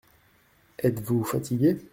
Êtes-vous 0.79 1.23
fatigué? 1.23 1.77